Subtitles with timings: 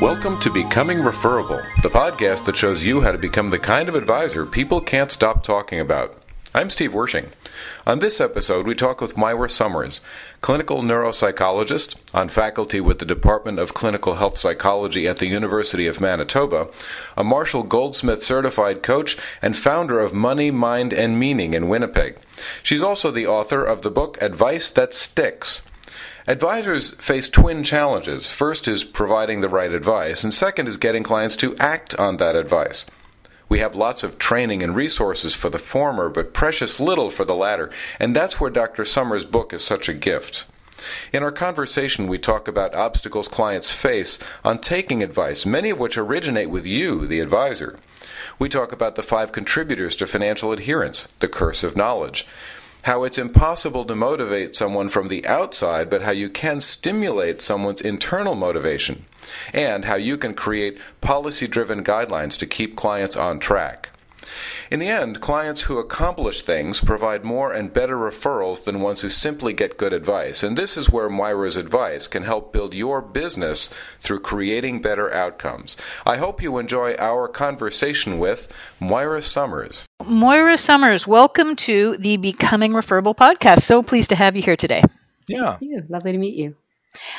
[0.00, 3.94] Welcome to Becoming Referable, the podcast that shows you how to become the kind of
[3.94, 6.20] advisor people can't stop talking about.
[6.54, 7.28] I'm Steve Wershing.
[7.86, 10.00] On this episode, we talk with Moira Somers,
[10.40, 16.00] clinical neuropsychologist on faculty with the Department of Clinical Health Psychology at the University of
[16.00, 16.68] Manitoba,
[17.16, 22.16] a Marshall Goldsmith certified coach, and founder of Money, Mind, and Meaning in Winnipeg.
[22.62, 25.62] She's also the author of the book Advice That Sticks
[26.28, 28.30] Advisors face twin challenges.
[28.30, 32.36] First is providing the right advice, and second is getting clients to act on that
[32.36, 32.84] advice.
[33.48, 37.34] We have lots of training and resources for the former, but precious little for the
[37.34, 38.84] latter, and that's where Dr.
[38.84, 40.46] Somers' book is such a gift.
[41.10, 45.96] In our conversation, we talk about obstacles clients face on taking advice, many of which
[45.96, 47.78] originate with you, the advisor.
[48.38, 52.26] We talk about the five contributors to financial adherence, the curse of knowledge
[52.82, 57.80] how it's impossible to motivate someone from the outside, but how you can stimulate someone's
[57.80, 59.04] internal motivation,
[59.52, 63.89] and how you can create policy driven guidelines to keep clients on track.
[64.70, 69.08] In the end, clients who accomplish things provide more and better referrals than ones who
[69.08, 70.42] simply get good advice.
[70.42, 75.76] And this is where Moira's advice can help build your business through creating better outcomes.
[76.06, 79.86] I hope you enjoy our conversation with Moira Somers.
[80.04, 83.60] Moira Somers, welcome to the Becoming Referable podcast.
[83.60, 84.82] So pleased to have you here today.
[85.26, 85.58] Yeah.
[85.60, 85.84] You.
[85.88, 86.56] Lovely to meet you.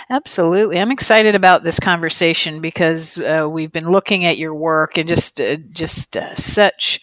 [0.09, 0.79] Absolutely.
[0.79, 5.39] I'm excited about this conversation because uh, we've been looking at your work and just
[5.39, 6.99] uh, just uh, such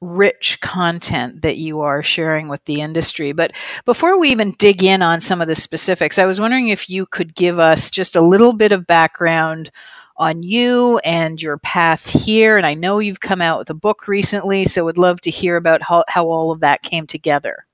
[0.00, 3.32] rich content that you are sharing with the industry.
[3.32, 3.52] But
[3.84, 7.06] before we even dig in on some of the specifics, I was wondering if you
[7.06, 9.70] could give us just a little bit of background
[10.18, 12.56] on you and your path here.
[12.56, 15.56] And I know you've come out with a book recently, so would love to hear
[15.56, 17.65] about how, how all of that came together.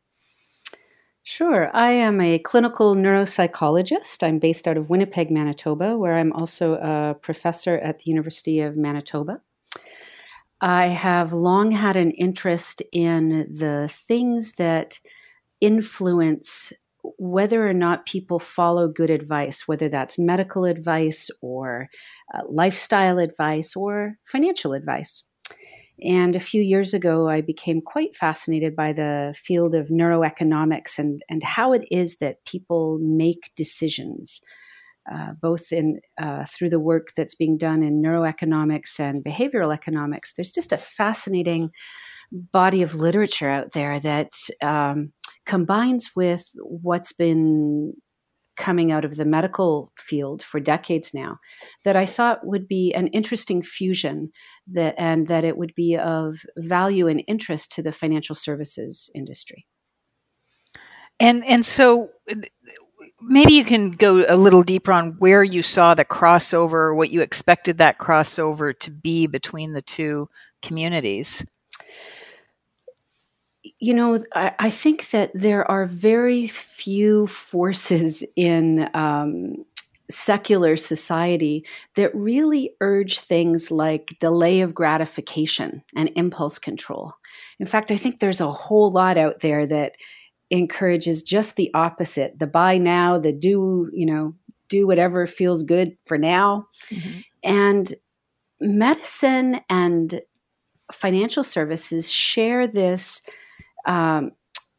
[1.25, 1.71] Sure.
[1.73, 4.27] I am a clinical neuropsychologist.
[4.27, 8.77] I'm based out of Winnipeg, Manitoba, where I'm also a professor at the University of
[8.77, 9.41] Manitoba.
[10.61, 14.99] I have long had an interest in the things that
[15.61, 16.73] influence
[17.19, 21.89] whether or not people follow good advice, whether that's medical advice or
[22.35, 25.25] uh, lifestyle advice or financial advice.
[26.05, 31.21] And a few years ago, I became quite fascinated by the field of neuroeconomics and,
[31.29, 34.41] and how it is that people make decisions
[35.11, 40.33] uh, both in uh, through the work that's being done in neuroeconomics and behavioral economics.
[40.33, 41.71] There's just a fascinating
[42.31, 45.13] body of literature out there that um,
[45.45, 47.95] combines with what's been
[48.63, 51.37] coming out of the medical field for decades now
[51.85, 54.31] that I thought would be an interesting fusion
[54.69, 59.67] that and that it would be of value and interest to the financial services industry.
[61.19, 62.11] And and so
[63.21, 67.21] maybe you can go a little deeper on where you saw the crossover, what you
[67.21, 70.29] expected that crossover to be between the two
[70.63, 71.45] communities.
[73.83, 79.57] You know, I, I think that there are very few forces in um,
[80.09, 81.67] secular society
[81.97, 87.13] that really urge things like delay of gratification and impulse control.
[87.59, 89.97] In fact, I think there's a whole lot out there that
[90.51, 94.35] encourages just the opposite the buy now the do you know
[94.69, 97.21] do whatever feels good for now mm-hmm.
[97.43, 97.95] and
[98.61, 100.21] medicine and
[100.93, 103.23] financial services share this
[103.87, 104.33] um,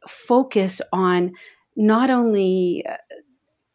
[0.08, 1.34] focus on
[1.76, 2.98] not only uh,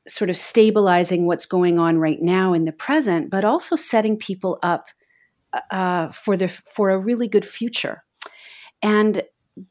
[0.07, 4.59] sort of stabilizing what's going on right now in the present but also setting people
[4.63, 4.87] up
[5.71, 8.05] uh, for the for a really good future
[8.83, 9.23] and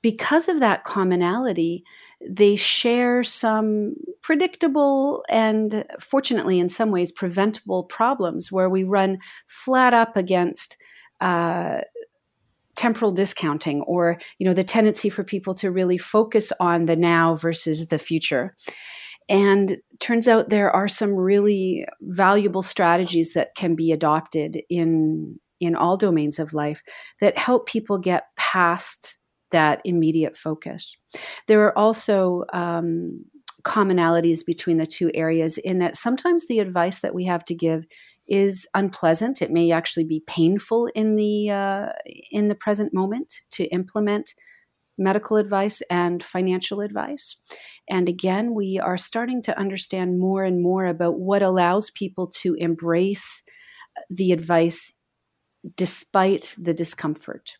[0.01, 1.83] because of that commonality,
[2.27, 9.93] they share some predictable and fortunately, in some ways, preventable problems where we run flat
[9.93, 10.77] up against.
[11.19, 11.79] Uh,
[12.77, 17.35] temporal discounting or you know the tendency for people to really focus on the now
[17.35, 18.55] versus the future
[19.29, 25.75] and turns out there are some really valuable strategies that can be adopted in in
[25.75, 26.81] all domains of life
[27.19, 29.17] that help people get past
[29.51, 30.95] that immediate focus.
[31.47, 33.25] There are also um,
[33.63, 37.85] commonalities between the two areas in that sometimes the advice that we have to give
[38.27, 39.41] is unpleasant.
[39.41, 41.89] It may actually be painful in the uh,
[42.31, 44.33] in the present moment to implement
[44.97, 47.37] medical advice and financial advice.
[47.87, 52.55] And again, we are starting to understand more and more about what allows people to
[52.55, 53.43] embrace
[54.09, 54.95] the advice
[55.75, 57.57] despite the discomfort.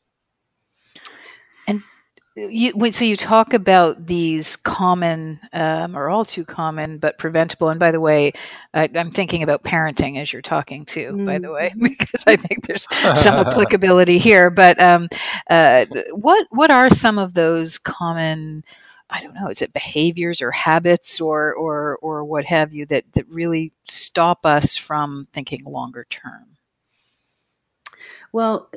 [2.37, 7.79] You, so you talk about these common um, or all too common but preventable and
[7.79, 8.31] by the way
[8.73, 11.25] I, am thinking about parenting as you're talking too mm.
[11.25, 11.87] by the way mm-hmm.
[11.99, 12.87] because i think there's
[13.19, 15.09] some applicability here but um,
[15.49, 18.63] uh, what what are some of those common
[19.09, 23.05] I don't know, is it behaviors or habits or or or what have you that
[23.13, 26.57] that really stop us from thinking longer term?
[28.33, 28.69] Well,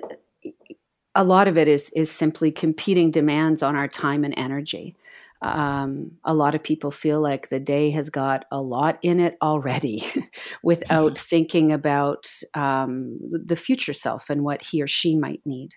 [1.15, 4.97] a lot of it is is simply competing demands on our time and energy.
[5.43, 9.39] Um, a lot of people feel like the day has got a lot in it
[9.41, 10.05] already
[10.63, 11.29] without mm-hmm.
[11.29, 15.71] thinking about um, the future self and what he or she might need.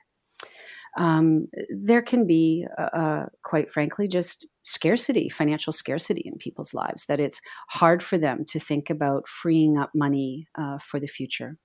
[0.98, 7.06] Um, there can be, uh, uh quite frankly, just scarcity, financial scarcity in people's lives,
[7.06, 11.58] that it's hard for them to think about freeing up money uh, for the future.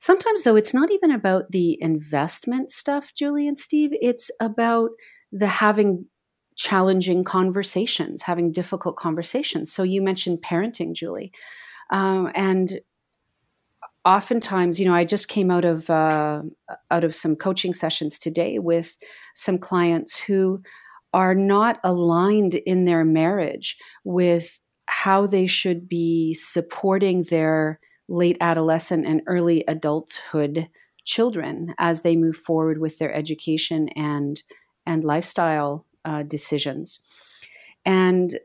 [0.00, 3.90] Sometimes, though, it's not even about the investment stuff, Julie and Steve.
[4.00, 4.90] It's about
[5.32, 6.06] the having
[6.56, 9.72] challenging conversations, having difficult conversations.
[9.72, 11.32] So you mentioned parenting, Julie.
[11.90, 12.80] Um, and
[14.04, 16.42] oftentimes, you know, I just came out of uh,
[16.90, 18.96] out of some coaching sessions today with
[19.34, 20.62] some clients who
[21.14, 27.78] are not aligned in their marriage with how they should be supporting their
[28.08, 30.68] late adolescent and early adulthood
[31.04, 34.42] children as they move forward with their education and
[34.86, 37.00] and lifestyle uh, decisions.
[37.84, 38.38] And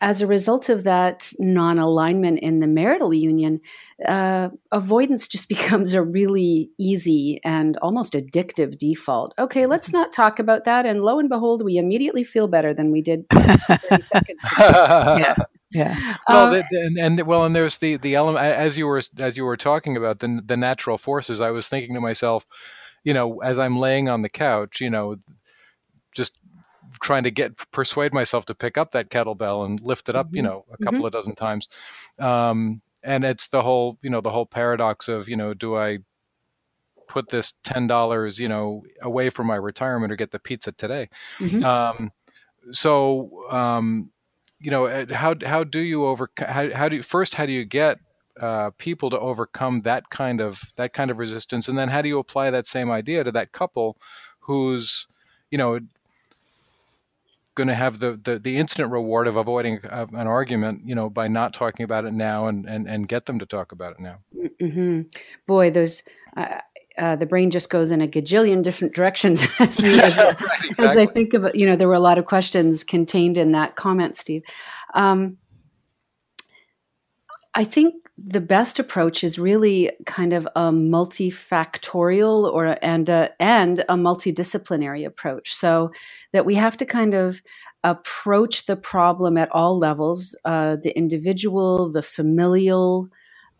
[0.00, 3.60] as a result of that non-alignment in the marital union
[4.04, 9.32] uh, avoidance just becomes a really easy and almost addictive default.
[9.38, 10.86] Okay let's not talk about that.
[10.86, 15.34] And lo and behold we immediately feel better than we did 30 seconds yeah
[15.76, 16.16] yeah.
[16.28, 19.44] Well, um, and, and well, and there's the the element as you were as you
[19.44, 21.40] were talking about the the natural forces.
[21.40, 22.46] I was thinking to myself,
[23.04, 25.16] you know, as I'm laying on the couch, you know,
[26.14, 26.40] just
[27.02, 30.36] trying to get persuade myself to pick up that kettlebell and lift it up, mm-hmm.
[30.36, 31.06] you know, a couple mm-hmm.
[31.06, 31.68] of dozen times.
[32.18, 35.98] Um, and it's the whole, you know, the whole paradox of, you know, do I
[37.06, 41.08] put this ten dollars, you know, away from my retirement or get the pizza today?
[41.38, 41.64] Mm-hmm.
[41.64, 42.12] Um,
[42.72, 44.10] so um,
[44.66, 47.52] you know uh, how how do you over how, how do you first how do
[47.52, 48.00] you get
[48.40, 52.08] uh, people to overcome that kind of that kind of resistance and then how do
[52.08, 53.96] you apply that same idea to that couple
[54.40, 55.06] who's
[55.52, 55.78] you know
[57.54, 61.26] going to have the, the, the instant reward of avoiding an argument, you know, by
[61.26, 64.18] not talking about it now and, and, and get them to talk about it now.
[64.60, 65.02] Mm-hmm.
[65.46, 66.02] Boy, those,
[66.36, 66.60] uh,
[66.98, 70.86] uh, the brain just goes in a gajillion different directions as, we, as, right, exactly.
[70.86, 73.76] as, I think about, you know, there were a lot of questions contained in that
[73.76, 74.42] comment, Steve.
[74.94, 75.38] Um,
[77.54, 83.80] I think the best approach is really kind of a multifactorial or and a, and
[83.80, 85.90] a multidisciplinary approach so
[86.32, 87.42] that we have to kind of
[87.84, 93.08] approach the problem at all levels uh, the individual the familial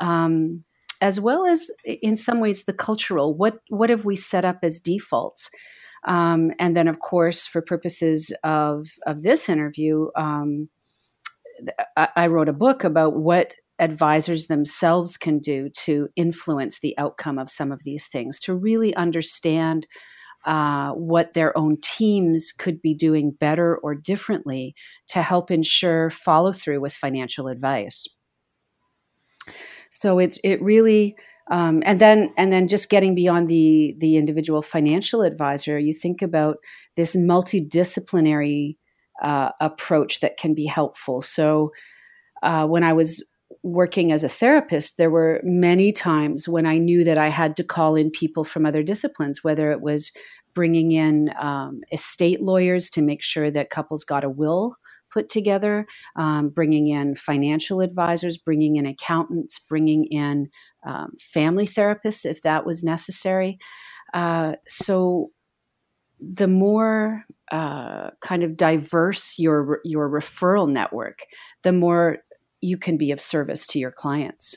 [0.00, 0.64] um,
[1.00, 3.34] as well as in some ways the cultural.
[3.34, 5.50] What what have we set up as defaults?
[6.04, 10.68] Um, and then, of course, for purposes of of this interview, um,
[11.96, 17.38] I, I wrote a book about what advisors themselves can do to influence the outcome
[17.38, 19.86] of some of these things, to really understand
[20.46, 24.74] uh, what their own teams could be doing better or differently
[25.08, 28.06] to help ensure follow through with financial advice.
[30.00, 31.16] So it's it really
[31.50, 36.22] um, and then and then just getting beyond the the individual financial advisor, you think
[36.22, 36.56] about
[36.96, 38.76] this multidisciplinary
[39.22, 41.22] uh, approach that can be helpful.
[41.22, 41.72] So
[42.42, 43.24] uh, when I was
[43.62, 47.64] working as a therapist, there were many times when I knew that I had to
[47.64, 50.10] call in people from other disciplines, whether it was
[50.54, 54.76] bringing in um, estate lawyers to make sure that couples got a will
[55.10, 55.86] put together,
[56.16, 60.48] um, bringing in financial advisors, bringing in accountants, bringing in
[60.86, 63.58] um, family therapists if that was necessary.
[64.14, 65.30] Uh, so
[66.20, 71.20] the more uh, kind of diverse your your referral network,
[71.62, 72.18] the more
[72.60, 74.56] you can be of service to your clients.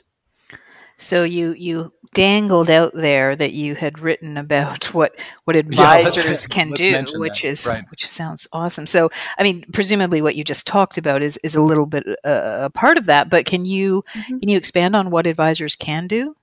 [1.00, 6.54] So you you dangled out there that you had written about what what advisors yeah,
[6.54, 7.48] can do, which that.
[7.48, 7.84] is right.
[7.90, 8.86] which sounds awesome.
[8.86, 12.58] So I mean, presumably what you just talked about is is a little bit uh,
[12.62, 13.30] a part of that.
[13.30, 14.38] But can you mm-hmm.
[14.38, 16.36] can you expand on what advisors can do?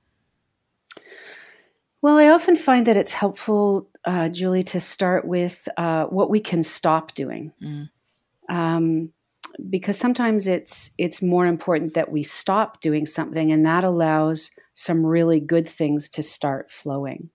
[2.01, 6.39] Well, I often find that it's helpful, uh, Julie, to start with uh, what we
[6.39, 7.51] can stop doing.
[7.61, 7.89] Mm.
[8.49, 9.09] Um,
[9.69, 15.05] because sometimes it's it's more important that we stop doing something and that allows some
[15.05, 17.29] really good things to start flowing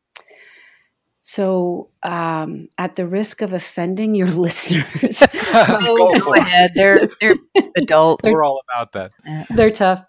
[1.24, 5.22] So, um, at the risk of offending your listeners,
[5.54, 6.72] oh, go ahead.
[6.74, 7.36] They're they're
[7.76, 8.24] adults.
[8.24, 9.12] We're all about that.
[9.54, 10.04] They're tough.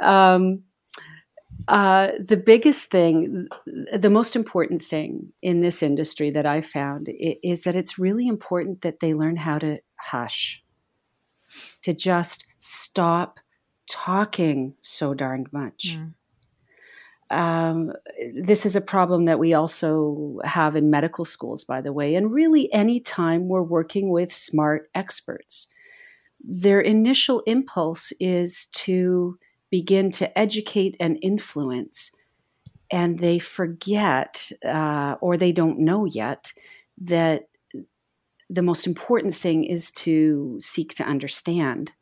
[0.00, 0.62] Um,
[1.68, 3.48] uh, the biggest thing,
[3.92, 8.82] the most important thing in this industry that I found is that it's really important
[8.82, 10.63] that they learn how to hush,
[11.82, 13.40] to just stop
[13.88, 15.98] talking so darned much.
[15.98, 16.14] Mm.
[17.30, 17.92] Um,
[18.34, 22.32] this is a problem that we also have in medical schools, by the way, and
[22.32, 25.66] really any time we're working with smart experts.
[26.40, 29.38] Their initial impulse is to
[29.70, 32.12] begin to educate and influence,
[32.90, 36.52] and they forget uh, or they don't know yet
[36.98, 37.48] that
[38.54, 41.92] the most important thing is to seek to understand.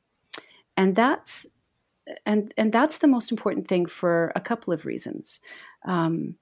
[0.76, 1.46] And that's
[2.26, 5.40] and and that's the most important thing for a couple of reasons.
[5.86, 6.36] Um,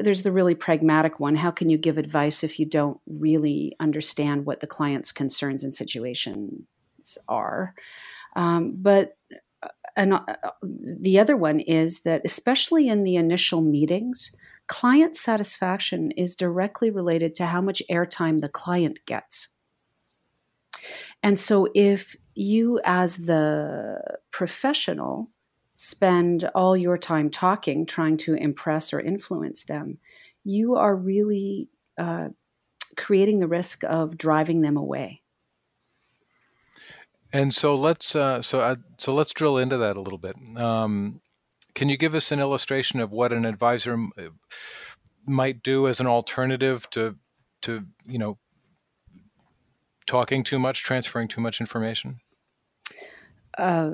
[0.00, 1.36] there's the really pragmatic one.
[1.36, 5.74] How can you give advice if you don't really understand what the client's concerns and
[5.74, 7.74] situations are?
[8.34, 9.15] Um, but
[9.96, 10.20] and uh,
[10.62, 14.34] the other one is that especially in the initial meetings
[14.66, 19.48] client satisfaction is directly related to how much airtime the client gets.
[21.22, 25.30] And so if you as the professional
[25.72, 29.98] spend all your time talking trying to impress or influence them
[30.42, 31.68] you are really
[31.98, 32.28] uh,
[32.96, 35.20] creating the risk of driving them away
[37.32, 40.36] and so let's uh, so uh, so let's drill into that a little bit.
[40.56, 41.20] Um,
[41.74, 44.28] can you give us an illustration of what an advisor uh,
[45.26, 47.16] might do as an alternative to
[47.62, 48.38] to you know
[50.06, 52.20] talking too much, transferring too much information?
[53.58, 53.90] Uh,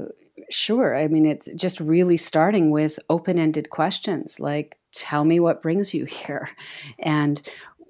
[0.50, 0.96] sure.
[0.96, 5.94] I mean, it's just really starting with open ended questions like, tell me what brings
[5.94, 6.50] you here.
[6.98, 7.40] And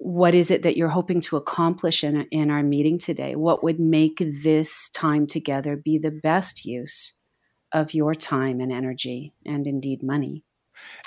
[0.03, 3.37] what is it that you're hoping to accomplish in, in our meeting today?
[3.37, 7.13] What would make this time together be the best use
[7.71, 10.43] of your time and energy and indeed money?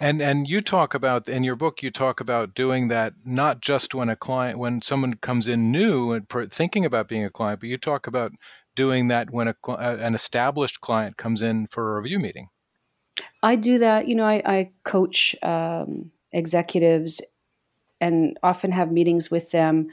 [0.00, 3.94] And and you talk about in your book you talk about doing that not just
[3.94, 7.68] when a client when someone comes in new and thinking about being a client, but
[7.68, 8.32] you talk about
[8.76, 12.48] doing that when a, an established client comes in for a review meeting.
[13.42, 14.08] I do that.
[14.08, 17.20] You know, I, I coach um, executives
[18.00, 19.88] and often have meetings with them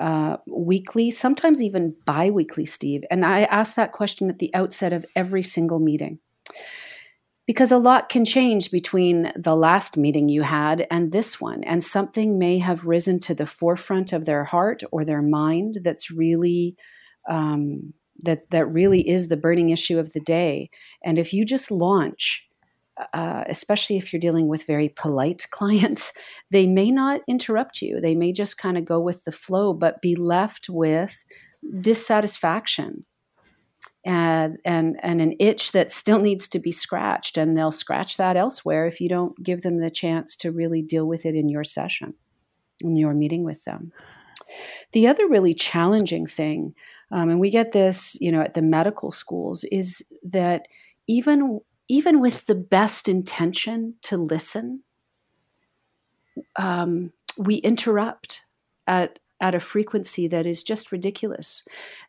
[0.00, 3.04] uh, weekly, sometimes even bi weekly, Steve.
[3.10, 6.18] And I ask that question at the outset of every single meeting.
[7.46, 11.84] Because a lot can change between the last meeting you had and this one, and
[11.84, 16.74] something may have risen to the forefront of their heart or their mind that's really
[17.28, 20.70] um, that that really is the burning issue of the day.
[21.04, 22.46] And if you just launch
[23.12, 26.12] uh, especially if you're dealing with very polite clients,
[26.50, 28.00] they may not interrupt you.
[28.00, 31.24] They may just kind of go with the flow, but be left with
[31.80, 33.04] dissatisfaction
[34.04, 37.38] and, and, and an itch that still needs to be scratched.
[37.38, 41.06] And they'll scratch that elsewhere if you don't give them the chance to really deal
[41.06, 42.14] with it in your session,
[42.82, 43.92] in your meeting with them.
[44.92, 46.74] The other really challenging thing,
[47.10, 50.68] um, and we get this, you know, at the medical schools, is that
[51.08, 54.82] even even with the best intention to listen,
[56.56, 58.42] um, we interrupt
[58.86, 61.64] at at a frequency that is just ridiculous.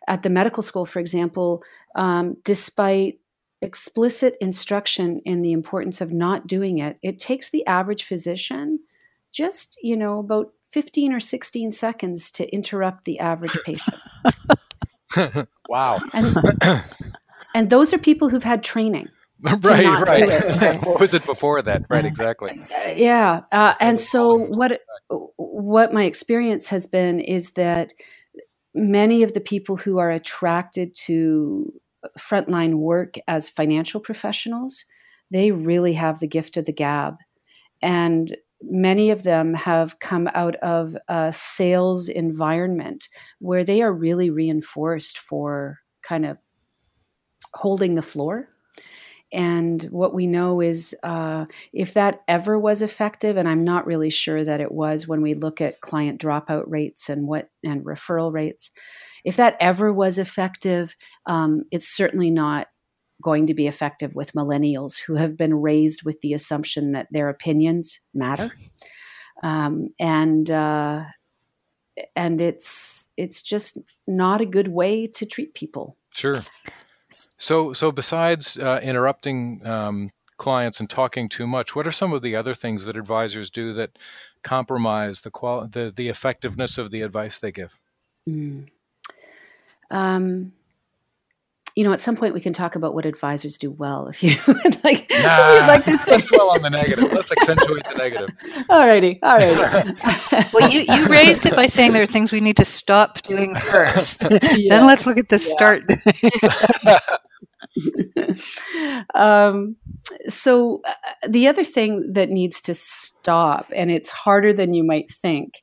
[0.07, 1.63] At the medical school, for example,
[1.95, 3.19] um, despite
[3.61, 8.79] explicit instruction in the importance of not doing it, it takes the average physician
[9.33, 13.97] just you know about 15 or 16 seconds to interrupt the average patient.
[15.69, 15.99] wow.
[16.13, 16.35] And,
[17.53, 19.07] and those are people who've had training.
[19.41, 19.61] right,
[20.61, 20.85] right.
[20.85, 21.85] what was it before that?
[21.89, 22.51] Right, exactly.
[22.51, 24.81] Uh, yeah, uh, and so what
[25.35, 27.93] what my experience has been is that
[28.73, 31.71] many of the people who are attracted to
[32.17, 34.85] frontline work as financial professionals,
[35.31, 37.17] they really have the gift of the gab,
[37.81, 44.29] and many of them have come out of a sales environment where they are really
[44.29, 46.37] reinforced for kind of
[47.53, 48.49] holding the floor
[49.33, 54.09] and what we know is uh, if that ever was effective, and I'm not really
[54.09, 58.31] sure that it was when we look at client dropout rates and what and referral
[58.31, 58.71] rates,
[59.23, 62.67] if that ever was effective, um, it's certainly not
[63.21, 67.29] going to be effective with millennials who have been raised with the assumption that their
[67.29, 68.51] opinions matter.
[69.43, 71.05] Um, and uh,
[72.15, 73.77] and it's it's just
[74.07, 75.97] not a good way to treat people.
[76.11, 76.41] Sure.
[77.37, 82.21] So, so besides uh, interrupting um, clients and talking too much, what are some of
[82.21, 83.97] the other things that advisors do that
[84.43, 87.77] compromise the qual the, the effectiveness of the advice they give?
[88.27, 88.67] Mm.
[89.91, 90.53] Um,
[91.75, 94.07] you know, at some point we can talk about what advisors do well.
[94.07, 96.11] If you would like, nah, if like to say.
[96.13, 97.11] let's dwell on the negative.
[97.11, 98.29] Let's accentuate the negative.
[98.69, 100.53] Alrighty, alrighty.
[100.53, 103.55] well, you, you raised it by saying there are things we need to stop doing
[103.59, 104.25] first.
[104.31, 104.77] Yeah.
[104.77, 105.41] Then let's look at the yeah.
[105.41, 105.83] start.
[109.13, 109.75] um,
[110.27, 110.93] so uh,
[111.27, 115.55] the other thing that needs to stop, and it's harder than you might think,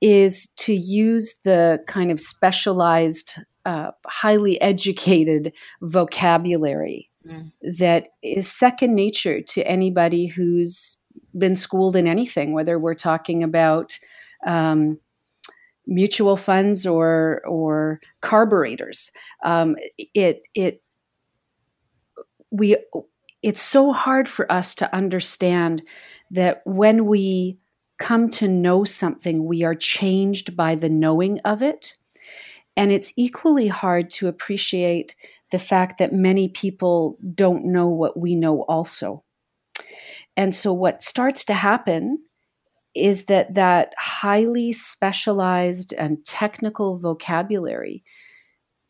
[0.00, 7.52] is to use the kind of specialized uh, highly educated vocabulary mm.
[7.60, 10.96] that is second nature to anybody who's
[11.36, 13.98] been schooled in anything, whether we're talking about
[14.46, 14.98] um,
[15.86, 19.12] mutual funds or or carburetors.
[19.44, 19.76] Um,
[20.14, 20.82] it it
[22.50, 22.78] we
[23.42, 25.82] it's so hard for us to understand
[26.30, 27.58] that when we
[27.98, 31.97] come to know something, we are changed by the knowing of it.
[32.78, 35.16] And it's equally hard to appreciate
[35.50, 39.24] the fact that many people don't know what we know also.
[40.36, 42.22] And so what starts to happen
[42.94, 48.04] is that that highly specialized and technical vocabulary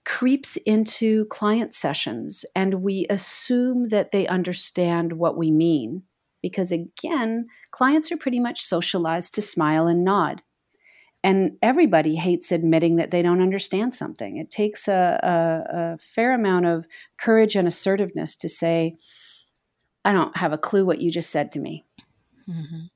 [0.05, 6.03] creeps into client sessions and we assume that they understand what we mean
[6.41, 10.43] because again clients are pretty much socialized to smile and nod
[11.25, 14.37] and everybody hates admitting that they don't understand something.
[14.37, 16.87] It takes a, a, a, fair amount of
[17.19, 18.97] courage and assertiveness to say,
[20.05, 21.85] I don't have a clue what you just said to me.
[22.49, 22.87] Mm-hmm.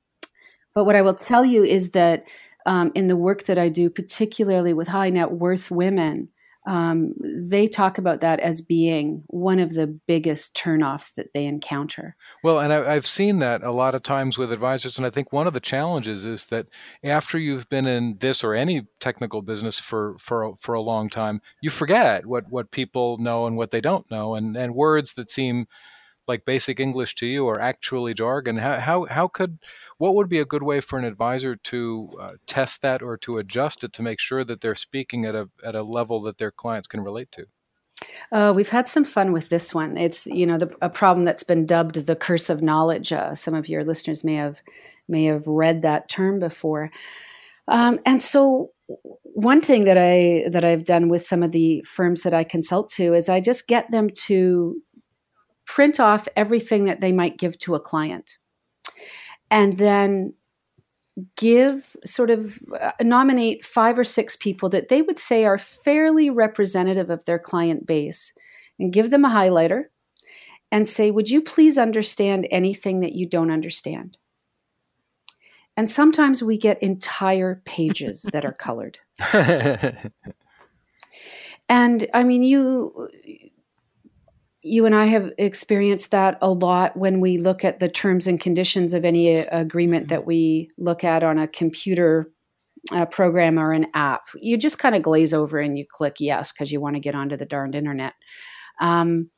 [0.74, 2.28] But what I will tell you is that
[2.64, 6.28] um, in the work that I do, particularly with high net worth women,
[6.66, 12.14] um, they talk about that as being one of the biggest turnoffs that they encounter.
[12.44, 15.32] Well, and I, have seen that a lot of times with advisors, and I think
[15.32, 16.66] one of the challenges is that
[17.02, 21.40] after you've been in this or any technical business for for for a long time,
[21.62, 25.30] you forget what what people know and what they don't know, and and words that
[25.30, 25.66] seem
[26.28, 28.58] like basic English to you or actually jargon.
[28.58, 29.58] How, how, how could,
[29.98, 33.38] what would be a good way for an advisor to uh, test that or to
[33.38, 36.50] adjust it to make sure that they're speaking at a, at a level that their
[36.50, 37.46] clients can relate to?
[38.30, 39.96] Uh, we've had some fun with this one.
[39.96, 43.12] It's you know the, a problem that's been dubbed the curse of knowledge.
[43.12, 44.60] Uh, some of your listeners may have
[45.08, 46.90] may have read that term before.
[47.68, 48.70] Um, and so
[49.22, 52.90] one thing that I that I've done with some of the firms that I consult
[52.90, 54.80] to is I just get them to
[55.66, 58.38] print off everything that they might give to a client
[59.50, 60.34] and then
[61.36, 66.30] give sort of uh, nominate five or six people that they would say are fairly
[66.30, 68.32] representative of their client base
[68.78, 69.84] and give them a highlighter
[70.70, 74.16] and say, Would you please understand anything that you don't understand?
[75.76, 78.98] And sometimes we get entire pages that are colored.
[81.68, 83.08] and I mean, you
[84.62, 88.40] you and I have experienced that a lot when we look at the terms and
[88.40, 92.30] conditions of any uh, agreement that we look at on a computer
[92.92, 94.28] uh, program or an app.
[94.40, 97.14] You just kind of glaze over and you click yes because you want to get
[97.14, 98.14] onto the darned internet.
[98.80, 99.30] Um,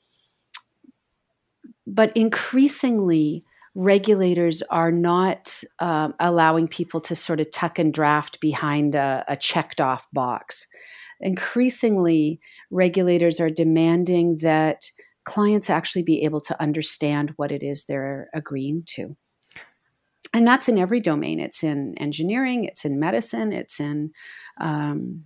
[1.87, 8.95] but increasingly, regulators are not uh, allowing people to sort of tuck and draft behind
[8.95, 10.67] a, a checked off box.
[11.21, 14.91] Increasingly, regulators are demanding that
[15.25, 19.17] clients actually be able to understand what it is they're agreeing to.
[20.33, 21.39] And that's in every domain.
[21.39, 24.11] It's in engineering, it's in medicine, it's in
[24.61, 25.25] um,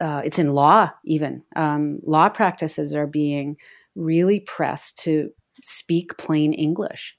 [0.00, 0.90] uh, it's in law.
[1.04, 3.56] Even um, law practices are being
[3.96, 5.30] really pressed to
[5.62, 7.16] speak plain English,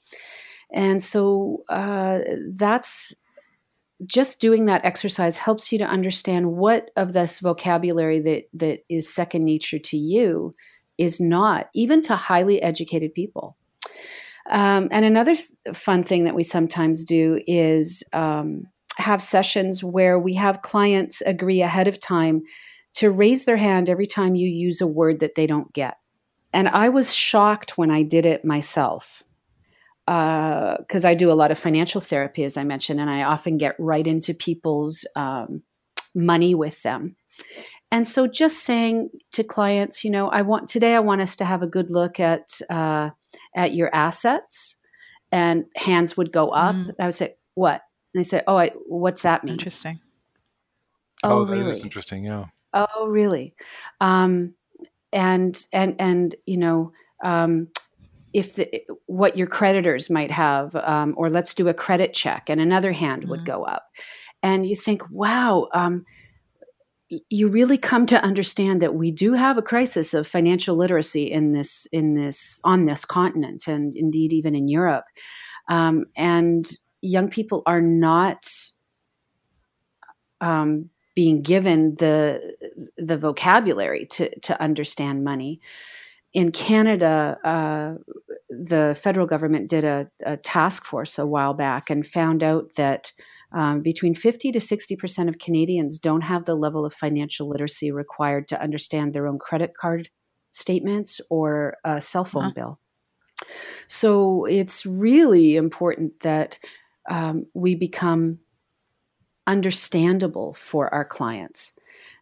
[0.72, 2.20] and so uh,
[2.52, 3.14] that's
[4.06, 9.12] just doing that exercise helps you to understand what of this vocabulary that that is
[9.12, 10.54] second nature to you
[11.00, 13.56] is not, even to highly educated people.
[14.50, 18.64] Um, and another th- fun thing that we sometimes do is um,
[18.96, 22.42] have sessions where we have clients agree ahead of time
[22.94, 25.96] to raise their hand every time you use a word that they don't get.
[26.52, 29.22] And I was shocked when I did it myself
[30.06, 33.58] because uh, I do a lot of financial therapy, as I mentioned, and I often
[33.58, 35.62] get right into people's um,
[36.16, 37.14] money with them.
[37.92, 41.44] And so just saying to clients, you know, I want today I want us to
[41.44, 43.10] have a good look at uh,
[43.54, 44.76] at your assets,
[45.32, 46.76] and hands would go up.
[46.76, 46.94] Mm.
[47.00, 47.82] I would say, "What?"
[48.14, 49.98] And they say, "Oh, I, what's that mean?" Interesting.
[51.24, 51.64] Oh, oh really?
[51.64, 52.24] That is interesting.
[52.24, 52.46] Yeah.
[52.72, 53.54] Oh, really?
[54.00, 54.54] Um,
[55.12, 56.92] and and and you know,
[57.24, 57.68] um,
[58.32, 62.60] if the, what your creditors might have, um, or let's do a credit check, and
[62.60, 63.32] another hand mm-hmm.
[63.32, 63.86] would go up,
[64.44, 65.66] and you think, wow.
[65.72, 66.04] Um,
[67.28, 71.50] you really come to understand that we do have a crisis of financial literacy in
[71.50, 75.04] this in this on this continent and indeed even in Europe.
[75.68, 76.70] Um, and
[77.02, 78.48] young people are not
[80.40, 82.54] um, being given the
[82.96, 85.60] the vocabulary to to understand money.
[86.32, 87.94] In Canada, uh,
[88.50, 93.12] the federal government did a, a, task force a while back and found out that
[93.52, 97.92] um, between 50 to 60 percent of Canadians don't have the level of financial literacy
[97.92, 100.08] required to understand their own credit card
[100.50, 102.52] statements or a cell phone huh.
[102.54, 102.80] bill.
[103.86, 106.58] So it's really important that
[107.08, 108.38] um, we become
[109.50, 111.72] understandable for our clients.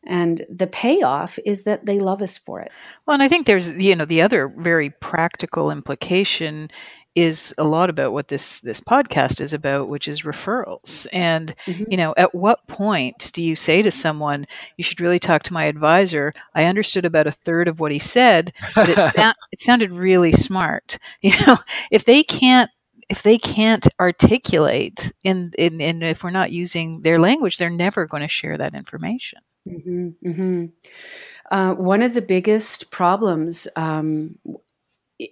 [0.07, 2.71] And the payoff is that they love us for it.
[3.07, 6.71] Well, and I think there's, you know, the other very practical implication
[7.14, 11.83] is a lot about what this this podcast is about which is referrals and mm-hmm.
[11.91, 15.53] you know at what point do you say to someone you should really talk to
[15.53, 18.97] my advisor i understood about a third of what he said but it,
[19.53, 21.57] it sounded really smart you know
[21.91, 22.71] if they can't
[23.09, 28.23] if they can't articulate in, in, if we're not using their language they're never going
[28.23, 30.66] to share that information mm-hmm, mm-hmm.
[31.51, 34.38] Uh, one of the biggest problems um,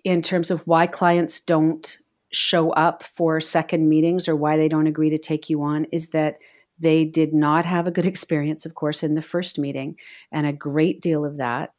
[0.05, 1.99] in terms of why clients don't
[2.33, 6.09] show up for second meetings or why they don't agree to take you on is
[6.09, 6.39] that
[6.79, 9.99] they did not have a good experience, of course, in the first meeting.
[10.33, 11.73] And a great deal of that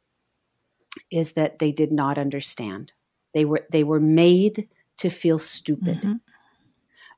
[1.10, 2.92] is that they did not understand.
[3.34, 6.02] They were they were made to feel stupid.
[6.02, 6.14] Mm-hmm.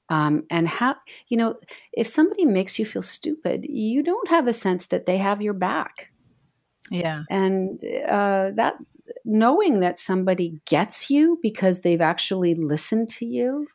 [0.09, 0.97] Um, and how
[1.29, 1.55] you know
[1.93, 5.55] if somebody makes you feel stupid, you don't have a sense that they have your
[5.55, 6.11] back.
[6.91, 8.75] Yeah, and uh, that
[9.25, 13.69] knowing that somebody gets you because they've actually listened to you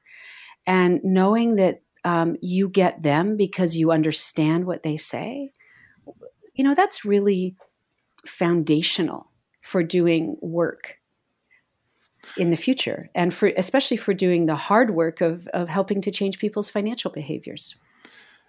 [0.67, 5.51] and knowing that um, you get them because you understand what they say
[6.55, 7.55] you know that's really
[8.25, 9.29] foundational
[9.61, 10.99] for doing work
[12.37, 16.11] in the future and for especially for doing the hard work of of helping to
[16.11, 17.75] change people's financial behaviors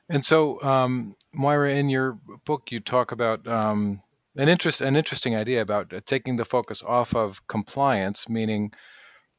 [0.09, 4.03] and so um, moira in your book you talk about um,
[4.37, 8.73] an interest an interesting idea about uh, taking the focus off of compliance, meaning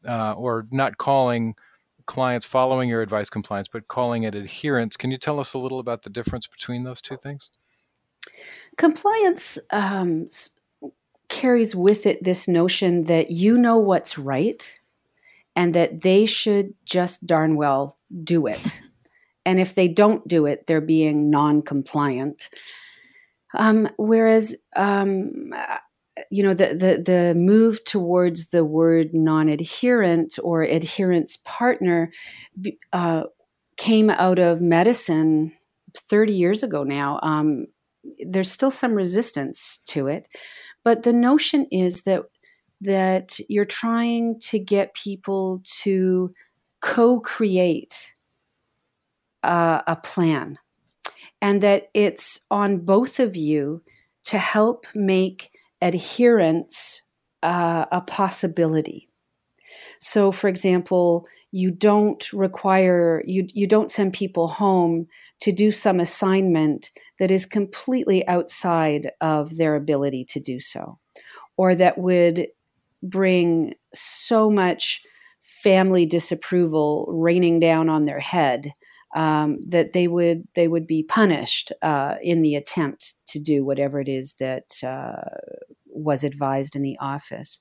[0.07, 1.55] uh, or not calling
[2.05, 4.95] clients following your advice compliance, but calling it adherence.
[4.95, 7.51] Can you tell us a little about the difference between those two things?
[8.77, 10.29] Compliance um,
[11.29, 14.79] carries with it this notion that you know what's right
[15.55, 18.81] and that they should just darn well do it.
[19.45, 22.49] and if they don't do it, they're being non compliant.
[23.53, 25.53] Um, whereas, um,
[26.29, 32.11] you know, the, the, the move towards the word non adherent or adherence partner
[32.93, 33.23] uh,
[33.77, 35.53] came out of medicine
[35.95, 37.19] 30 years ago now.
[37.23, 37.67] Um,
[38.25, 40.27] there's still some resistance to it,
[40.87, 42.23] but the notion is that
[42.79, 46.33] that you're trying to get people to
[46.79, 48.13] co-create
[49.43, 50.57] uh, a plan
[51.41, 53.83] and that it's on both of you
[54.23, 57.01] to help make adherence
[57.43, 59.06] uh, a possibility.
[59.99, 65.07] So, for example, you don't require you you don't send people home
[65.41, 70.99] to do some assignment that is completely outside of their ability to do so,
[71.57, 72.47] or that would
[73.03, 75.01] bring so much
[75.41, 78.73] family disapproval raining down on their head
[79.15, 83.99] um, that they would they would be punished uh, in the attempt to do whatever
[83.99, 85.29] it is that uh,
[85.85, 87.59] was advised in the office.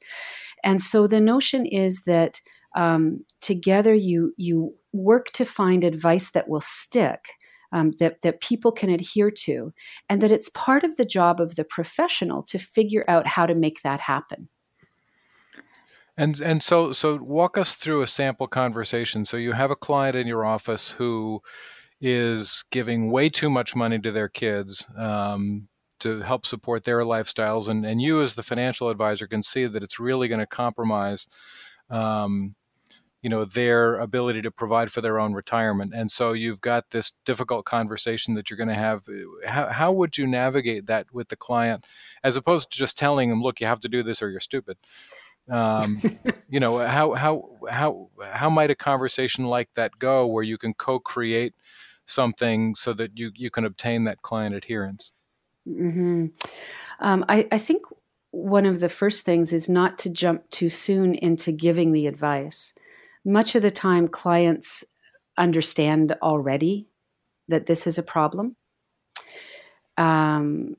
[0.65, 2.41] And so the notion is that
[2.75, 7.25] um, together you you work to find advice that will stick.
[7.73, 9.75] Um, that, that people can adhere to,
[10.09, 13.57] and that it's part of the job of the professional to figure out how to
[13.57, 14.49] make that happen.
[16.17, 19.25] And and so so walk us through a sample conversation.
[19.25, 21.43] So you have a client in your office who
[22.01, 25.69] is giving way too much money to their kids um,
[26.01, 29.83] to help support their lifestyles, and and you as the financial advisor can see that
[29.83, 31.29] it's really going to compromise.
[31.91, 32.57] Um,
[33.27, 35.93] you know their ability to provide for their own retirement.
[35.93, 39.03] And so you've got this difficult conversation that you're going to have.
[39.45, 41.85] How, how would you navigate that with the client
[42.23, 44.77] as opposed to just telling them look you have to do this or you're stupid.
[45.51, 46.01] Um,
[46.49, 50.73] you know how how how how might a conversation like that go where you can
[50.75, 51.55] co-create
[52.07, 55.13] something so that you you can obtain that client adherence
[55.67, 56.27] mm-hmm.
[57.01, 57.83] um, I, I think
[58.31, 62.75] one of the first things is not to jump too soon into giving the advice.
[63.25, 64.85] Much of the time, clients
[65.39, 66.89] understand already
[67.49, 68.57] that this is a problem.
[69.97, 70.77] Um,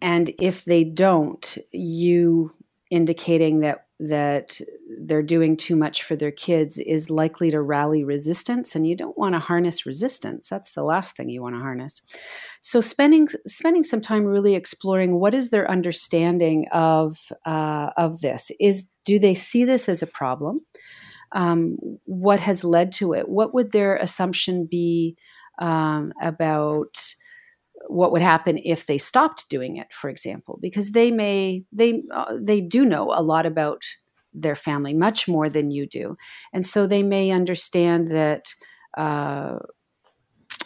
[0.00, 2.52] and if they don't, you
[2.90, 4.60] indicating that that
[5.00, 9.18] they're doing too much for their kids is likely to rally resistance and you don't
[9.18, 10.48] want to harness resistance.
[10.48, 12.02] That's the last thing you want to harness.
[12.60, 18.50] So spending spending some time really exploring what is their understanding of uh, of this.
[18.60, 20.60] Is do they see this as a problem?
[21.32, 23.28] Um, what has led to it?
[23.28, 25.16] What would their assumption be
[25.58, 27.14] um, about
[27.88, 32.34] what would happen if they stopped doing it for example because they may they uh,
[32.40, 33.82] they do know a lot about
[34.34, 36.16] their family much more than you do.
[36.52, 38.52] And so they may understand that
[38.98, 39.58] uh,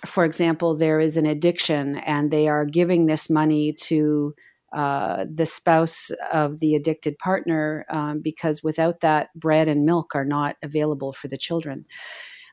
[0.05, 4.35] for example there is an addiction and they are giving this money to
[4.75, 10.27] uh, the spouse of the addicted partner um, because without that bread and milk are
[10.27, 11.85] not available for the children.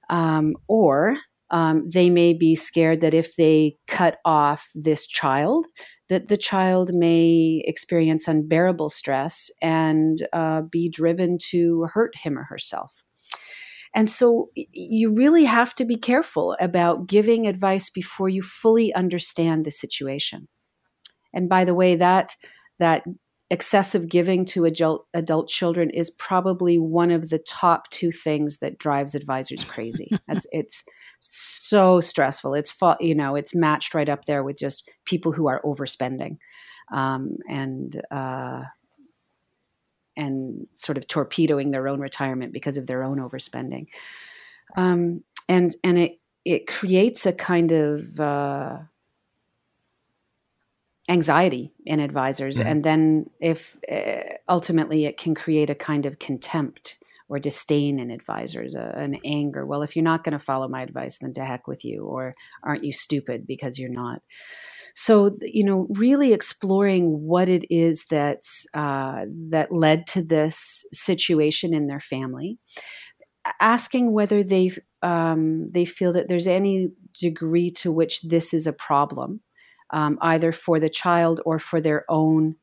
[0.10, 1.17] Um, or
[1.51, 5.65] um, they may be scared that if they cut off this child
[6.10, 12.43] that the child may experience unbearable stress and uh, be driven to hurt him or
[12.43, 12.93] herself.
[13.93, 19.63] And so you really have to be careful about giving advice before you fully understand
[19.63, 20.47] the situation.
[21.34, 22.36] And by the way that
[22.79, 23.03] that
[23.56, 28.78] excessive giving to adult adult children is probably one of the top two things that
[28.78, 30.12] drives advisors crazy.
[30.28, 30.84] That's it's
[31.22, 32.54] so stressful.
[32.54, 36.36] It's you know it's matched right up there with just people who are overspending,
[36.91, 38.63] um, and uh,
[40.18, 43.86] and sort of torpedoing their own retirement because of their own overspending,
[44.76, 48.80] um, and and it it creates a kind of uh,
[51.10, 52.58] anxiety in advisors.
[52.58, 52.68] Mm-hmm.
[52.68, 58.12] and then if uh, ultimately it can create a kind of contempt or disdain in
[58.12, 59.65] advisors uh, an anger.
[59.65, 62.36] Well if you're not going to follow my advice then to heck with you or
[62.63, 64.22] aren't you stupid because you're not?
[64.96, 71.74] So you know really exploring what it is that's uh, that led to this situation
[71.74, 72.58] in their family
[73.60, 76.89] asking whether they um, they feel that there's any
[77.20, 79.41] degree to which this is a problem
[79.91, 82.56] um, either for the child or for their own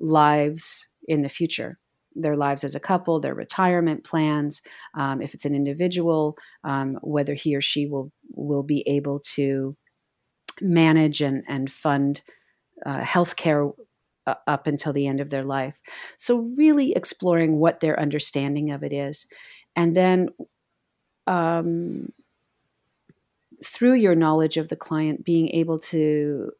[0.00, 1.78] lives in the future
[2.20, 4.62] their lives as a couple, their retirement plans,
[4.94, 9.76] um, if it's an individual, um, whether he or she will will be able to
[10.60, 12.20] manage and and fund
[12.84, 13.70] uh, health care
[14.26, 15.80] uh, up until the end of their life.
[16.16, 19.26] So really exploring what their understanding of it is,
[19.76, 20.28] and then
[21.26, 22.08] um,
[23.64, 26.50] through your knowledge of the client, being able to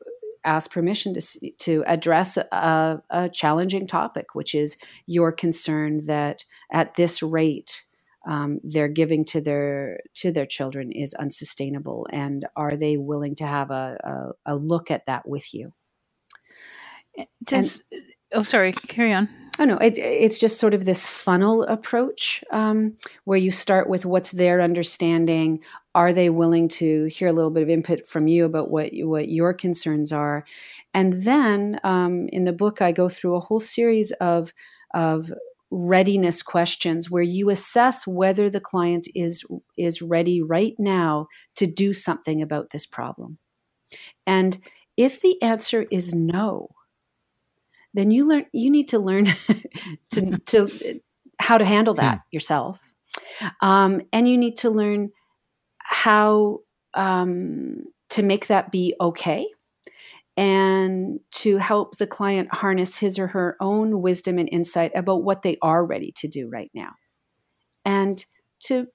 [0.44, 6.94] ask permission to to address a, a, challenging topic, which is your concern that at
[6.94, 7.84] this rate
[8.26, 13.46] um, they're giving to their to their children is unsustainable, and are they willing to
[13.46, 15.72] have a, a, a look at that with you?
[17.44, 19.28] Does, and, oh, sorry, carry on.
[19.60, 24.06] Oh no, it, it's just sort of this funnel approach um, where you start with
[24.06, 25.64] what's their understanding.
[25.96, 29.28] Are they willing to hear a little bit of input from you about what what
[29.28, 30.44] your concerns are,
[30.94, 34.52] and then um, in the book I go through a whole series of
[34.94, 35.32] of
[35.72, 39.44] readiness questions where you assess whether the client is
[39.76, 43.38] is ready right now to do something about this problem,
[44.24, 44.58] and
[44.96, 46.68] if the answer is no,
[47.94, 49.26] then you learn you need to learn
[50.10, 51.00] to to
[51.40, 52.22] how to handle that hmm.
[52.30, 52.94] yourself
[53.60, 55.10] um, and you need to learn
[55.78, 56.58] how
[56.94, 59.46] um, to make that be okay
[60.36, 65.42] and to help the client harness his or her own wisdom and insight about what
[65.42, 66.92] they are ready to do right now
[67.84, 68.24] and
[68.60, 68.86] to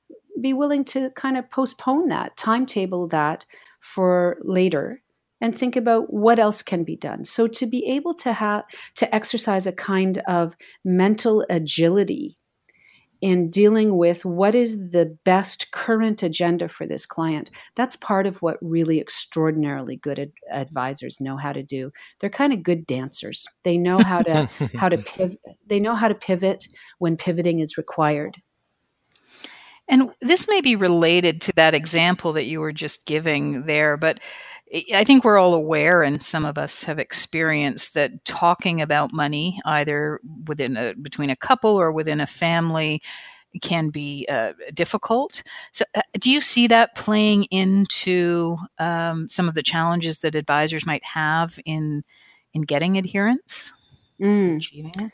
[0.41, 3.45] be willing to kind of postpone that timetable that
[3.79, 5.02] for later
[5.43, 7.25] and think about what else can be done.
[7.25, 8.63] So to be able to have
[8.95, 12.37] to exercise a kind of mental agility
[13.21, 17.51] in dealing with what is the best current agenda for this client.
[17.75, 21.91] That's part of what really extraordinarily good ad- advisors know how to do.
[22.19, 23.45] They're kind of good dancers.
[23.63, 25.39] They know how to how to pivot.
[25.67, 26.67] They know how to pivot
[26.99, 28.41] when pivoting is required.
[29.87, 34.21] And this may be related to that example that you were just giving there, but
[34.93, 39.59] I think we're all aware, and some of us have experienced that talking about money,
[39.65, 43.01] either within a between a couple or within a family,
[43.61, 45.43] can be uh, difficult.
[45.73, 50.85] So, uh, do you see that playing into um, some of the challenges that advisors
[50.85, 52.03] might have in
[52.53, 53.73] in getting adherence?
[54.21, 54.57] Mm.
[54.57, 55.11] achieving it?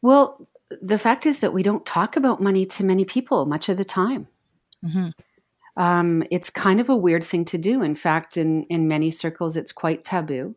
[0.00, 0.48] Well,
[0.80, 3.84] the fact is that we don't talk about money to many people much of the
[3.84, 4.28] time.
[4.82, 5.10] hmm
[5.76, 7.82] Um, it's kind of a weird thing to do.
[7.82, 10.54] In fact, in, in many circles, it's quite taboo.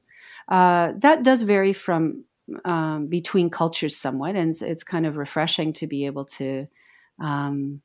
[0.47, 2.25] Uh, that does vary from
[2.63, 6.67] um, between cultures somewhat, and it's, it's kind of refreshing to be able to
[7.19, 7.81] um,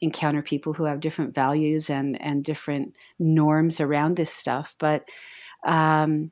[0.00, 4.76] encounter people who have different values and and different norms around this stuff.
[4.78, 5.08] But
[5.64, 6.30] um,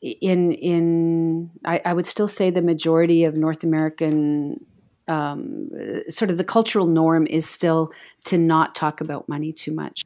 [0.00, 4.64] in in I, I would still say the majority of North American
[5.08, 5.68] um,
[6.08, 7.92] sort of the cultural norm is still
[8.24, 10.02] to not talk about money too much.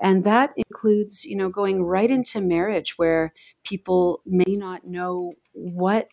[0.00, 3.32] And that includes, you know, going right into marriage where
[3.62, 6.10] people may not know what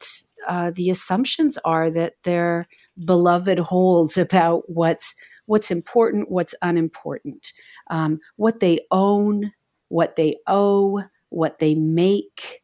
[0.47, 2.67] uh, the assumptions are that their
[3.03, 5.15] beloved holds about what's
[5.47, 7.51] what's important, what's unimportant,
[7.89, 9.51] um, what they own,
[9.89, 12.63] what they owe, what they make.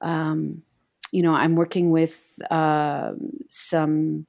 [0.00, 0.62] Um,
[1.10, 3.12] you know, I'm working with uh,
[3.48, 4.26] some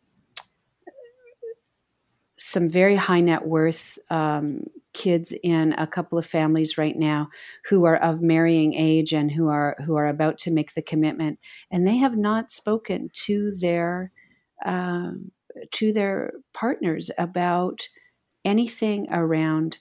[2.43, 7.30] some very high net worth um, kids in a couple of families right now
[7.65, 11.39] who are of marrying age and who are who are about to make the commitment,
[11.69, 14.12] and they have not spoken to their
[14.65, 15.32] um,
[15.71, 17.88] to their partners about
[18.43, 19.77] anything around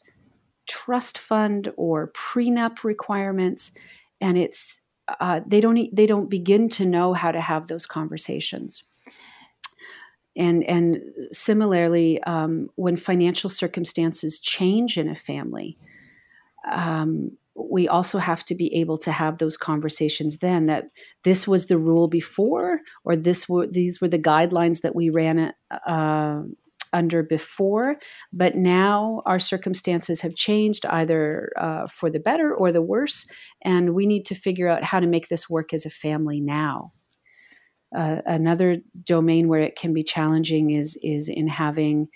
[0.68, 3.72] trust fund or prenup requirements,
[4.20, 4.82] and it's
[5.18, 8.84] uh, they don't they don't begin to know how to have those conversations
[10.36, 15.76] and and similarly, um, when financial circumstances change in a family,
[16.70, 20.38] um, we also have to be able to have those conversations.
[20.38, 20.86] Then that
[21.24, 25.52] this was the rule before, or this were these were the guidelines that we ran
[25.86, 26.42] uh,
[26.92, 27.96] under before,
[28.32, 33.26] but now our circumstances have changed either uh, for the better or the worse,
[33.62, 36.92] and we need to figure out how to make this work as a family now.
[37.96, 42.08] Uh, another domain where it can be challenging is is in having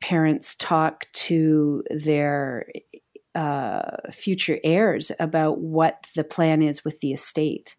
[0.00, 2.66] parents talk to their
[3.34, 7.76] uh, future heirs about what the plan is with the estate.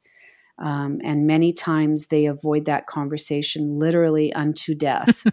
[0.61, 5.23] Um, and many times they avoid that conversation literally unto death,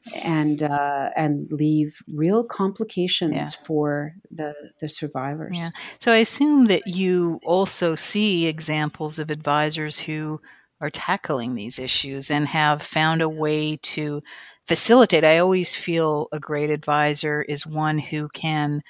[0.24, 3.44] and uh, and leave real complications Yeah.
[3.66, 5.58] for the the survivors.
[5.58, 5.70] Yeah.
[6.00, 10.40] So I assume that you also see examples of advisors who
[10.80, 14.22] are tackling these issues and have found a way to
[14.66, 15.24] facilitate.
[15.24, 18.82] I always feel a great advisor is one who can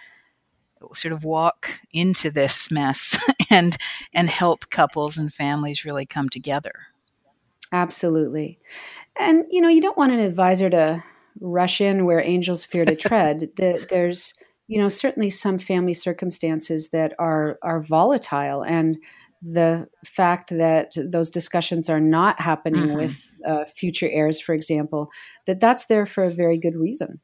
[0.95, 3.19] sort of walk into this mess
[3.51, 3.77] and
[4.13, 6.73] and help couples and families really come together.
[7.73, 8.59] Absolutely.
[9.19, 11.03] And you know, you don't want an advisor to
[11.41, 13.51] rush in where angels fear to tread.
[13.57, 14.35] The, there's
[14.67, 18.99] you know certainly some family circumstances that are are volatile and
[19.43, 22.97] the fact that those discussions are not happening Mhm.
[22.97, 25.11] with uh, future heirs for example
[25.47, 27.21] that that's there for a very good reason.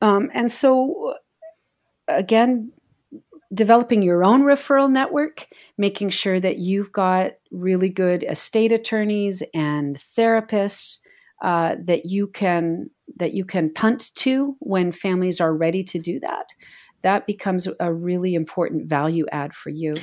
[0.00, 1.14] Um, and so
[2.08, 2.72] again
[3.54, 5.46] developing your own referral network
[5.78, 10.98] making sure that you've got really good estate attorneys and therapists
[11.42, 16.18] uh, that you can that you can punt to when families are ready to do
[16.20, 16.48] that.
[17.02, 19.94] That becomes a really important value add for you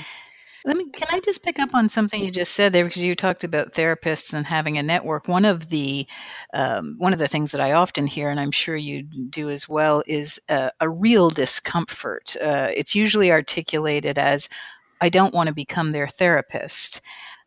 [0.65, 3.15] Let me can I just pick up on something you just said there because you
[3.15, 5.27] talked about therapists and having a network.
[5.27, 6.07] One of the
[6.53, 9.67] um, one of the things that I often hear, and I'm sure you do as
[9.67, 12.35] well, is a, a real discomfort.
[12.41, 14.47] Uh, it's usually articulated as,
[15.01, 17.01] "I don't want to become their therapist."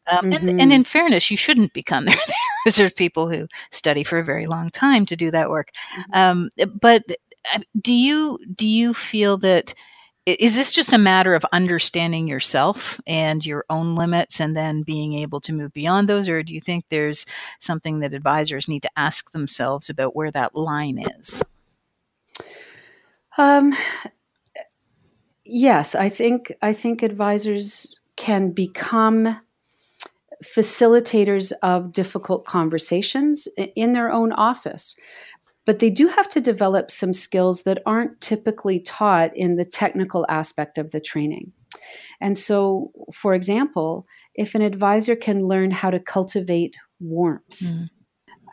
[0.09, 0.63] Um, and, Mhm.
[0.63, 2.17] and in fairness, you shouldn't become their
[2.65, 2.79] therapist.
[2.79, 5.71] There's people who study for a very long time to do that work.
[6.13, 6.51] Um,
[6.81, 7.05] but
[7.55, 9.75] uh, do you do you feel that
[10.27, 15.15] is this just a matter of understanding yourself and your own limits and then being
[15.15, 17.27] able to move beyond those or do you think there's
[17.61, 21.43] something that advisors need to ask themselves about where that line is
[23.39, 23.75] Um,
[25.45, 29.41] yes, I think I think advisors can become
[30.45, 34.97] facilitators of difficult conversations in their own office.
[35.67, 40.25] But they do have to develop some skills that aren't typically taught in the technical
[40.29, 41.53] aspect of the training.
[42.21, 47.89] And so, for example, if an advisor can learn how to cultivate warmth, Mm.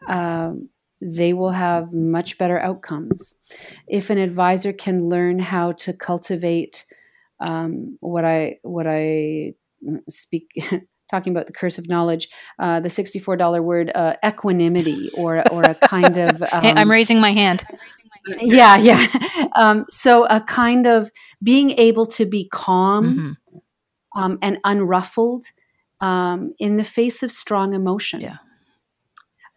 [0.07, 0.69] um,
[1.01, 3.35] they will have much better outcomes.
[3.87, 6.85] If an advisor can learn how to cultivate
[7.39, 9.53] um, what I what I
[10.09, 10.47] speak
[11.13, 12.25] talking about the curse of knowledge,
[12.63, 16.73] uh, the sixty four dollar word uh, equanimity, or or a kind of um, Hey,
[16.75, 17.59] i'm raising my hand
[18.41, 19.01] yeah yeah.
[19.63, 21.11] Um, so a kind of
[21.41, 23.61] being able to be calm Mhm.
[24.21, 25.43] um, and unruffled
[26.01, 28.21] um, in the face of strong emotion.
[28.21, 28.37] Yeah.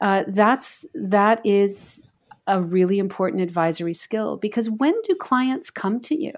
[0.01, 2.03] Uh, that's that is
[2.47, 6.33] a really important advisory skill because when do clients come to you?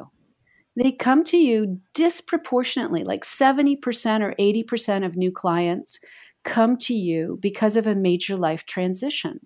[0.79, 3.79] They come to you disproportionately, like 70%
[4.23, 5.99] or 80% of new clients
[6.45, 9.41] come to you because of a major life transition.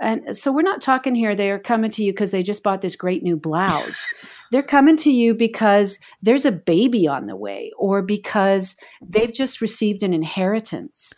[0.00, 2.80] And so we're not talking here, they are coming to you because they just bought
[2.80, 4.06] this great new blouse.
[4.50, 9.60] They're coming to you because there's a baby on the way or because they've just
[9.60, 11.12] received an inheritance.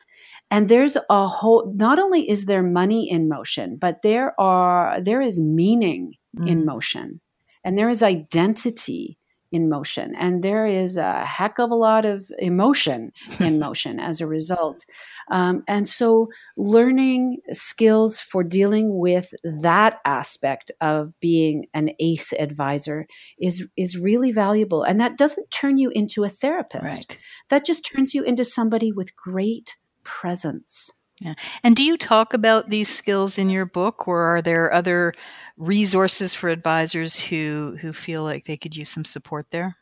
[0.51, 5.21] And there's a whole not only is there money in motion, but there are there
[5.21, 6.49] is meaning mm.
[6.49, 7.21] in motion
[7.69, 9.19] and there is identity
[9.53, 10.15] in motion.
[10.15, 14.87] And there is a heck of a lot of emotion in motion as a result.
[15.31, 23.07] Um, and so, learning skills for dealing with that aspect of being an ACE advisor
[23.39, 24.83] is, is really valuable.
[24.83, 27.19] And that doesn't turn you into a therapist, right.
[27.51, 30.91] that just turns you into somebody with great presence.
[31.21, 31.35] Yeah.
[31.65, 35.15] And do you talk about these skills in your book, or are there other
[35.57, 39.77] resources for advisors who who feel like they could use some support there?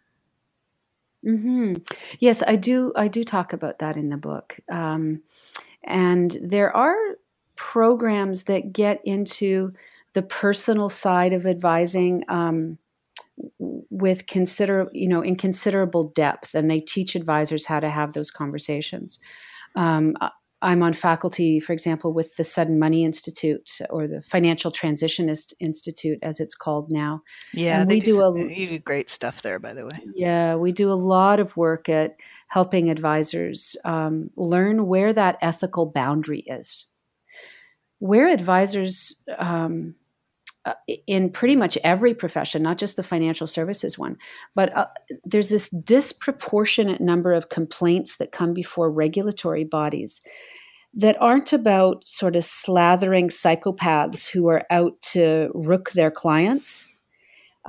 [1.27, 1.75] Mm-hmm.
[2.21, 2.93] Yes, I do.
[2.97, 5.23] I do talk about that in the book, um,
[5.85, 6.97] and there are
[7.55, 9.73] programs that get into
[10.15, 12.25] the personal side of advising.
[12.29, 12.79] Um,
[13.59, 18.31] with consider you know in considerable depth and they teach advisors how to have those
[18.31, 19.19] conversations
[19.75, 20.15] um,
[20.67, 26.19] I'm on faculty, for example, with the Sudden Money Institute or the Financial Transitionist Institute,
[26.23, 27.23] as it's called now.
[27.55, 30.01] Yeah, we do, do a you do great stuff there, by the way.
[30.17, 32.17] Yeah, we do a lot of work at
[32.49, 36.87] helping advisors um, learn where that ethical boundary is,
[38.01, 39.95] where advisors um,
[40.67, 40.75] uh,
[41.07, 44.17] in pretty much every profession, not just the financial services one,
[44.57, 44.87] but uh,
[45.25, 50.21] there's this disproportionate number of complaints that come before regulatory bodies
[50.93, 56.89] that aren't about sort of slathering psychopaths who are out to rook their clients.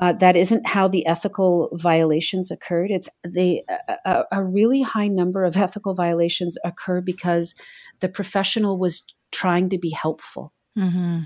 [0.02, 2.90] Uh, that isn't how the ethical violations occurred.
[2.90, 3.64] It's they
[4.06, 7.54] a, a, really high number of ethical violations occur because
[8.00, 10.52] the professional was trying to be helpful.
[10.78, 11.24] Mm-hmm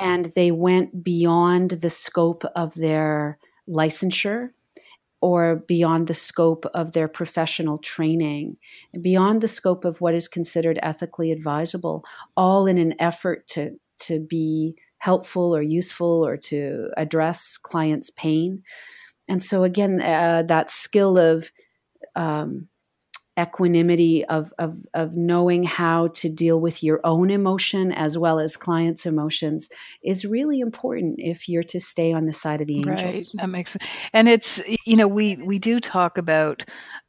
[0.00, 3.38] and they went beyond the scope of their
[3.68, 4.50] licensure
[5.20, 8.56] or beyond the scope of their professional training,
[9.02, 12.02] beyond the scope of what is considered ethically advisable,
[12.36, 18.62] all in an effort to, to be helpful or useful or to address clients' pain.
[19.28, 21.52] And so, again, uh, that skill of
[22.16, 22.68] um,
[23.40, 28.56] equanimity of, of, of knowing how to deal with your own emotion as well as
[28.56, 29.70] clients' emotions
[30.02, 32.98] is really important if you're to stay on the side of the angels.
[32.98, 33.26] Right.
[33.34, 33.84] That makes sense.
[34.12, 36.64] And it's, you know, we, we do talk about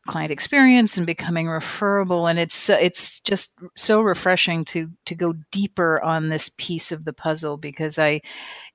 [0.07, 2.25] client experience and becoming referable.
[2.27, 7.13] And it's it's just so refreshing to to go deeper on this piece of the
[7.13, 8.21] puzzle because i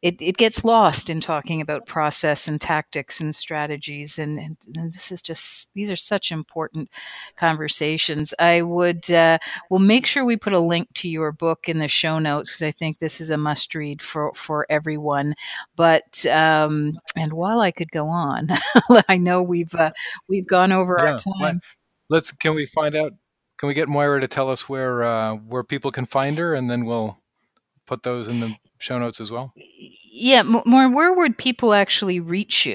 [0.02, 4.18] it, it gets lost in talking about process and tactics and strategies.
[4.18, 6.90] And, and, and this is just these are such important
[7.36, 8.32] conversations.
[8.38, 11.88] I would uh, we'll make sure we put a link to your book in the
[11.88, 15.34] show notes because i think this is a must read for for everyone.
[15.74, 18.48] But um and while i could go on
[19.08, 19.90] i know we've uh,
[20.28, 21.60] we've gone over yeah time.
[22.08, 22.30] Let's.
[22.32, 23.12] Can we find out?
[23.58, 26.70] Can we get Moira to tell us where uh, where people can find her, and
[26.70, 27.18] then we'll
[27.86, 29.52] put those in the show notes as well.
[29.56, 30.90] Yeah, more.
[30.90, 32.74] Where would people actually reach you?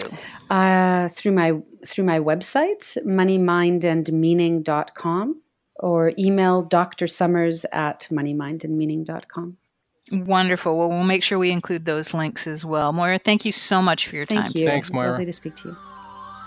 [0.49, 5.41] Uh, through my through my website, moneymindandmeaning.com,
[5.75, 7.05] or email Dr.
[7.07, 9.57] Somers at moneymindandmeaning.com.
[10.11, 10.77] Wonderful.
[10.77, 12.91] Well, we'll make sure we include those links as well.
[12.91, 14.51] Moira, thank you so much for your thank time.
[14.55, 14.67] You.
[14.67, 15.11] Thanks, Moira.
[15.11, 15.77] lovely to speak to you.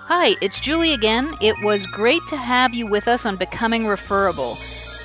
[0.07, 1.35] Hi, it's Julie again.
[1.41, 4.53] It was great to have you with us on Becoming Referable.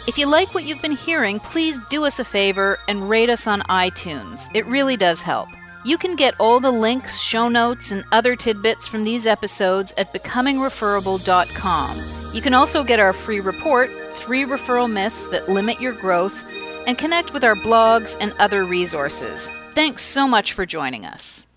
[0.09, 3.47] If you like what you've been hearing, please do us a favor and rate us
[3.47, 4.53] on iTunes.
[4.53, 5.47] It really does help.
[5.85, 10.13] You can get all the links, show notes, and other tidbits from these episodes at
[10.13, 12.35] becomingreferable.com.
[12.35, 16.43] You can also get our free report, Three Referral Myths That Limit Your Growth,
[16.85, 19.49] and connect with our blogs and other resources.
[19.71, 21.47] Thanks so much for joining us.